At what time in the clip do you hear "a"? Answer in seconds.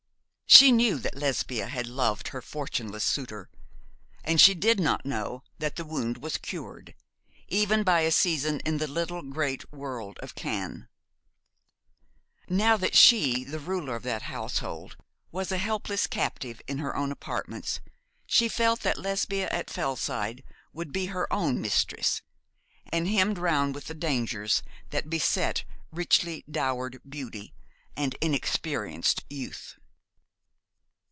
8.01-8.11, 15.53-15.57